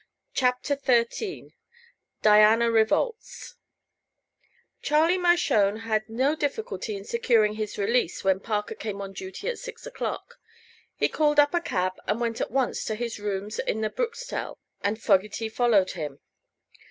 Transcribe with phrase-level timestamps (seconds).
[0.33, 1.53] CHAPTER XIII
[2.23, 3.53] DIANA REVOLTS
[4.81, 9.59] Charlie Mershone had no difficulty in securing his release when Parker came on duty at
[9.59, 10.39] six o'clock.
[10.95, 14.57] He called up a cab and went at once to his rooms at the Bruxtelle;
[14.83, 16.19] and Fogerty followed him.